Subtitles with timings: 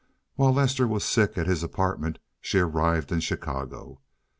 [0.33, 4.01] While Lester was sick at his apartment she arrived in Chicago.